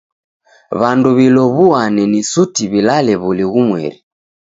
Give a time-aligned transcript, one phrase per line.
[0.79, 3.99] W'andu w'ilow'uane si suti w'ilalew'uli ghumweri.